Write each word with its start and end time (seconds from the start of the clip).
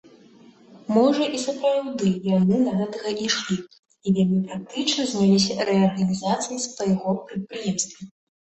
Можа, 0.95 1.25
і 1.39 1.41
сапраўды 1.47 2.07
яны 2.37 2.57
да 2.67 2.71
гэтага 2.79 3.09
ішлі 3.27 3.57
і 3.65 4.07
вельмі 4.17 4.41
практычна 4.49 5.03
заняліся 5.13 5.61
рэарганізацыяй 5.71 6.59
свайго 6.69 7.09
прадпрыемства. 7.29 8.01